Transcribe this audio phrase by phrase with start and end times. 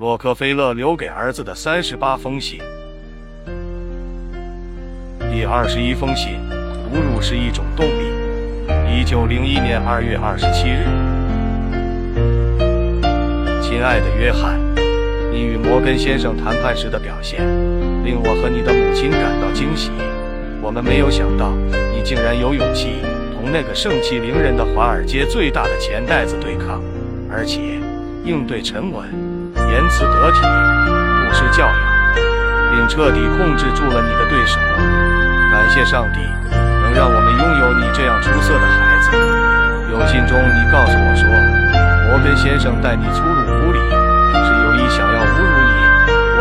[0.00, 2.58] 洛克菲勒留给儿子的三十八封信。
[5.30, 6.38] 第二十一封信：
[6.90, 8.10] 侮辱是一种动力。
[8.90, 10.86] 一九零一年二月二十七日，
[13.60, 14.58] 亲爱的约翰，
[15.30, 17.40] 你与摩根先生谈判时的表现，
[18.02, 19.90] 令我和你的母亲感到惊喜。
[20.62, 21.52] 我们没有想到，
[21.94, 23.02] 你竟然有勇气
[23.34, 26.80] 同那个盛气凌人的华尔街最大的钱袋子对抗，
[27.30, 27.60] 而且
[28.24, 29.04] 应对沉稳，
[29.70, 31.74] 言辞得体，不失教养，
[32.74, 34.58] 并彻底控制住了你的对手。
[35.50, 36.18] 感谢上帝，
[36.50, 39.14] 能让我们拥有你这样出色的孩子。
[39.94, 41.30] 有信中你告诉我说，
[42.10, 43.78] 摩根先生待你粗鲁无礼，
[44.42, 45.78] 是有意想要侮辱你。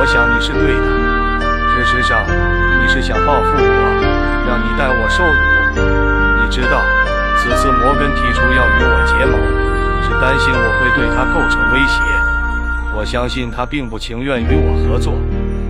[0.02, 0.88] 我想你是对的。
[1.70, 3.62] 事实上，你是想报复我，
[4.50, 5.38] 让你代我受辱。
[6.42, 6.82] 你知道，
[7.38, 9.38] 此次摩根提出要与我结盟，
[10.02, 12.02] 是担心我会对他构成威胁。
[12.98, 15.14] 我相信他并不情愿与我合作。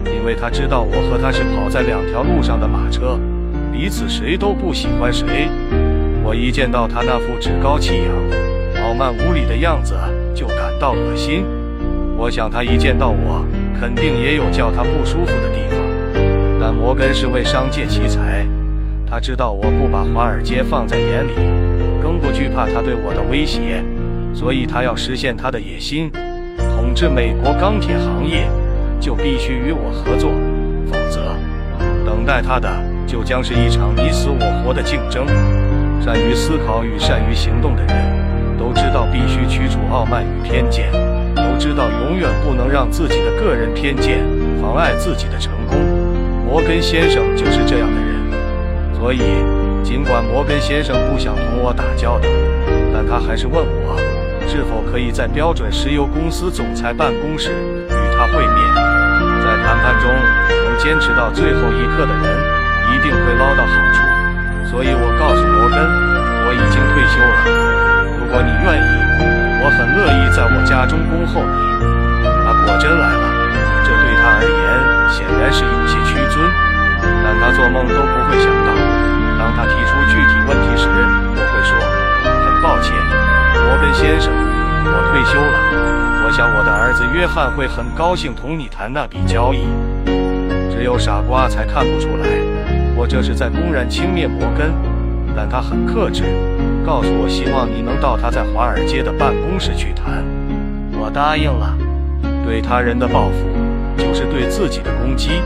[0.06, 3.18] 因为他知道我和他是跑在两条路上的马车，
[3.72, 5.48] 彼此谁都不喜欢谁。
[6.24, 9.96] 我一见到他那副趾高气扬、傲慢无礼的样子，
[10.36, 11.46] 就感到恶心。
[12.18, 13.46] 我想他一见到我，
[13.80, 15.80] 肯定也有叫他不舒服的地方。
[16.60, 18.46] 但摩根是位商界奇才，
[19.10, 21.32] 他知道我不把华尔街放在眼里，
[22.04, 23.84] 更不惧怕他对我的威胁，
[24.34, 26.12] 所以他要实现他的野心，
[26.80, 28.48] 统治美国钢铁行业。
[29.02, 30.30] 就必须与我合作，
[30.92, 31.34] 否则，
[32.06, 32.70] 等待他的
[33.08, 35.26] 就将是一场你死我活的竞争。
[36.02, 37.96] 善于思考与善于行动的人，
[38.58, 40.92] 都知道必须驱除傲慢与偏见，
[41.34, 44.20] 都知道永远不能让自己的个人偏见
[44.62, 45.78] 妨碍自己的成功。
[46.46, 49.22] 摩根先生就是这样的人，所以，
[49.82, 52.28] 尽管摩根先生不想同我打交道，
[52.94, 53.96] 但他还是问我，
[54.60, 58.60] 是否可以在标准石油公司总裁办公室与他会面。
[59.40, 62.28] 在谈判中能坚持到最后一刻的人，
[62.92, 64.04] 一定会捞到好处。
[64.68, 65.80] 所以我告诉摩根，
[66.44, 67.40] 我已经退休了。
[68.20, 68.92] 如果你愿意，
[69.64, 71.56] 我很乐意在我家中恭候你。
[72.44, 73.24] 他果真来了，
[73.88, 74.60] 这对他而言
[75.08, 76.44] 显然是有些屈尊，
[77.24, 78.76] 但他做梦都不会想到，
[79.40, 81.80] 当他提出具体问题时，我会说
[82.44, 82.92] ：“很抱歉，
[83.64, 84.36] 摩根先生，”
[86.30, 89.66] 我想我的儿子约翰会很高兴同你谈那笔交易。
[90.70, 92.28] 只有傻瓜才看不出来，
[92.96, 94.72] 我这是在公然轻蔑摩根。
[95.36, 96.26] 但他很克制，
[96.86, 100.24] 告诉我希望你能到他在华尔街的办公室去谈。
[101.02, 101.76] 我答应了。
[102.46, 103.50] 对他人的报复，
[103.98, 105.42] 就是对自己的攻击。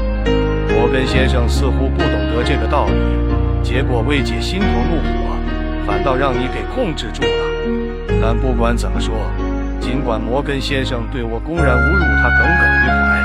[0.68, 8.20] 摩根先生似乎不懂得这个道理，结果未解心头怒火，反倒让你给控制住了。
[8.22, 9.16] 但不管怎么说。
[9.84, 13.20] 尽管摩根先生对我公然侮辱他耿耿于怀，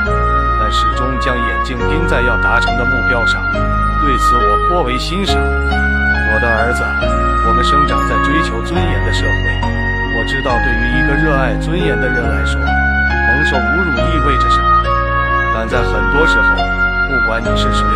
[0.58, 3.38] 但始终将眼睛盯在要达成的目标上。
[4.02, 5.38] 对此我颇为欣赏。
[5.38, 6.82] 我的儿子，
[7.46, 9.38] 我们生长在追求尊严的社会，
[10.18, 14.66] 我知道对于一个热爱尊严的人来说，蒙受侮辱意味着什么。
[15.54, 16.58] 但在很多时候，
[17.06, 17.86] 不管你是谁，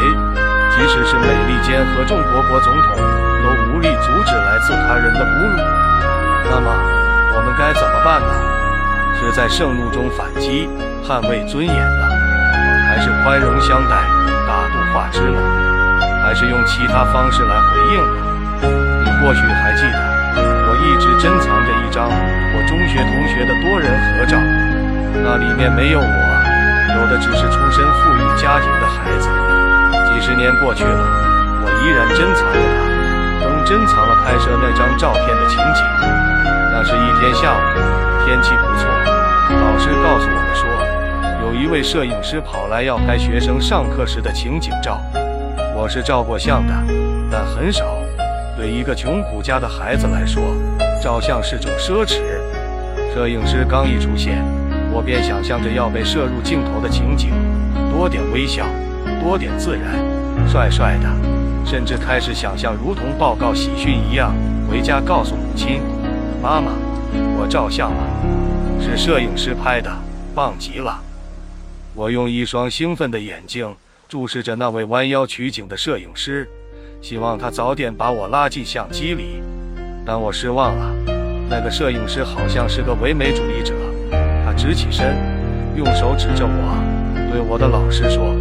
[0.70, 5.58] 即使是美利坚合众国国总统，都无力阻止来自他人的侮辱。
[6.46, 6.70] 那么，
[7.34, 8.28] 我们该怎么办呢？
[9.18, 10.68] 是在盛怒中反击，
[11.06, 12.04] 捍卫尊严呢，
[12.88, 13.94] 还是宽容相待，
[14.46, 15.38] 大度化之呢？
[16.24, 18.18] 还是用其他方式来回应呢？
[19.04, 19.98] 你或许还记得，
[20.66, 24.36] 我一直珍藏着一张我中学同学的多人合照，
[25.22, 26.04] 那里面没有我，
[26.98, 29.28] 有的只是出身富裕家庭的孩子。
[30.10, 31.04] 几十年过去了，
[31.62, 36.31] 我依然珍藏着它，更珍藏了拍摄那张照片的情景。
[36.84, 38.88] 那是一天下午，天气不错。
[39.48, 45.00] 老师告诉我们说，有一位摄影师跑来要拍学生上课时的情景照。
[45.76, 46.74] 我是照过相的，
[47.30, 47.84] 但很少。
[48.56, 50.42] 对一个穷苦家的孩子来说，
[51.00, 52.18] 照相是种奢侈。
[53.14, 54.42] 摄影师刚一出现，
[54.90, 57.30] 我便想象着要被摄入镜头的情景，
[57.92, 58.66] 多点微笑，
[59.22, 61.08] 多点自然，帅帅的，
[61.64, 64.34] 甚至开始想象如同报告喜讯一样，
[64.68, 65.80] 回家告诉母亲
[66.42, 66.72] ：“妈妈，
[67.38, 68.02] 我照相了。”
[68.82, 69.88] 是摄影师拍的，
[70.34, 71.00] 棒极了！
[71.94, 73.76] 我用一双兴奋的眼睛
[74.08, 76.48] 注视着那位弯腰取景的摄影师，
[77.00, 79.40] 希望他早点把我拉进相机里。
[80.04, 80.92] 但我失望了，
[81.48, 83.72] 那个摄影师好像是个唯美主义者。
[84.44, 85.16] 他直起身，
[85.76, 88.34] 用手指着我，对我的老师说：“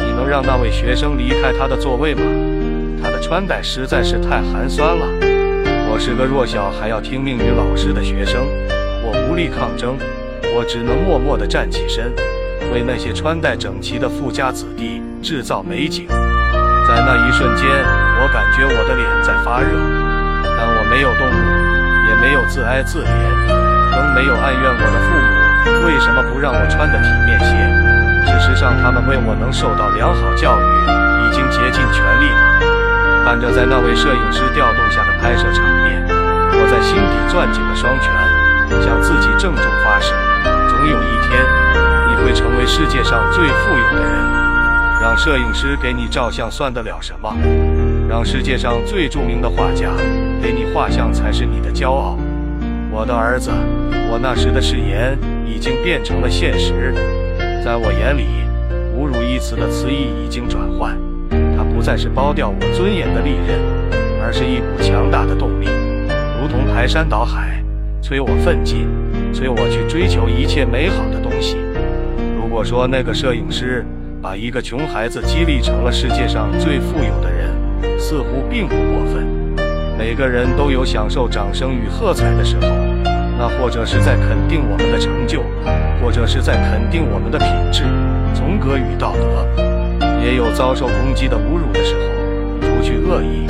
[0.00, 2.22] 你能让那位学生离开他的座位吗？
[3.02, 5.06] 他的穿戴实在是太寒酸了。”
[6.04, 8.42] 是个弱小还要听命于老师的学生。
[9.06, 9.94] 我无力抗争，
[10.50, 12.12] 我只能默默地站起身，
[12.74, 16.08] 为那些穿戴整齐的富家子弟制造美景。
[16.88, 17.70] 在那一瞬间，
[18.18, 19.78] 我感觉我的脸在发热，
[20.42, 21.38] 但我没有动怒，
[22.10, 23.14] 也没有自哀自怜，
[23.94, 27.54] 更没有哀怨我的父母为什么不让我穿得体面些。
[28.26, 30.66] 事实上，他们为我能受到良好教育
[31.22, 32.81] 已经竭尽全力了。
[33.24, 38.12] 看着在那位摄影师调动下的拍摄场面，我在心底攥紧了双拳，
[38.82, 40.12] 向自己郑重发誓：
[40.68, 41.40] 总有一天，
[42.08, 44.12] 你会成为世界上最富有的人。
[45.00, 47.32] 让摄影师给你照相算得了什么？
[48.08, 49.88] 让世界上最著名的画家
[50.42, 52.18] 给你画像才是你的骄傲。
[52.90, 53.50] 我的儿子，
[54.10, 55.16] 我那时的誓言
[55.46, 56.92] 已经变成了现实。
[57.64, 58.26] 在我眼里，
[58.98, 60.98] 侮辱一词的词义已经转换，
[61.82, 63.58] 不再是剥掉我尊严的利刃，
[64.22, 65.66] 而是一股强大的动力，
[66.40, 67.60] 如同排山倒海，
[68.00, 68.86] 催我奋进，
[69.32, 71.56] 催我去追求一切美好的东西。
[72.36, 73.84] 如果说那个摄影师，
[74.22, 77.50] 把一个穷孩子激励成了世界上最富有的人，
[77.98, 79.26] 似乎并不过分。
[79.98, 82.68] 每个人都有享受掌声与喝彩的时候，
[83.36, 85.42] 那或者是在肯定我们的成就，
[86.00, 87.82] 或者是在肯定我们的品质、
[88.32, 89.81] 从格与道德。
[90.22, 92.00] 也有遭受攻击的侮辱的时候。
[92.60, 93.46] 除去恶意，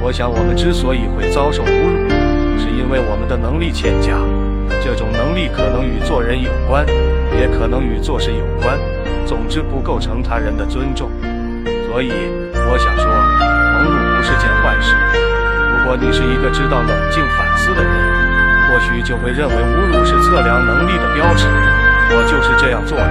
[0.00, 2.08] 我想我们之所以会遭受侮辱，
[2.58, 4.16] 是因为我们的能力欠佳。
[4.82, 6.86] 这种能力可能与做人有关，
[7.38, 8.78] 也可能与做事有关。
[9.26, 11.10] 总之不构成他人的尊重，
[11.86, 12.10] 所以
[12.54, 13.06] 我想说，
[13.78, 14.94] 蒙辱不是件坏事。
[15.70, 17.92] 如果你是一个知道冷静反思的人，
[18.66, 21.46] 或许就会认为侮辱是测量能力的标尺。
[22.14, 23.06] 我就是这样做的。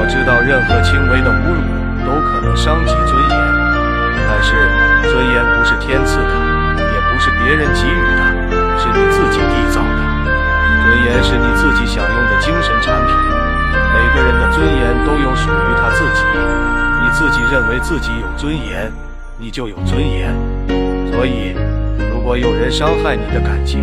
[0.00, 3.36] 我知道任何轻微的侮辱都可能伤及尊严，
[4.28, 4.54] 但是
[5.08, 6.32] 尊严不是天赐的，
[6.78, 8.22] 也不是别人给予的，
[8.78, 10.00] 是你自己缔造的。
[10.82, 13.14] 尊严是你自己享用的精神产品。
[13.92, 16.22] 每个人的尊严都有属于他自己，
[17.02, 18.90] 你自己认为自己有尊严，
[19.38, 20.34] 你就有尊严。
[21.12, 21.54] 所以，
[22.12, 23.82] 如果有人伤害你的感情、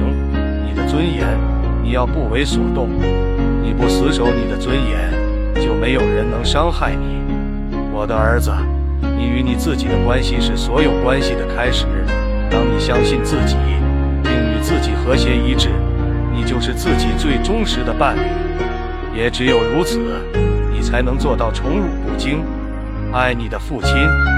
[0.65, 1.27] 你的尊严，
[1.83, 2.89] 你要不为所动，
[3.61, 5.11] 你不死守你的尊严，
[5.55, 7.26] 就没有人能伤害你。
[7.97, 8.53] 我的儿子，
[9.17, 11.87] 你与你自己的关系是所有关系的开始。
[12.47, 13.57] 当你相信自己，
[14.21, 15.69] 并与自己和谐一致，
[16.31, 18.19] 你就是自己最忠实的伴侣。
[19.17, 19.97] 也只有如此，
[20.71, 22.43] 你才能做到宠辱不惊。
[23.11, 24.36] 爱你的父亲。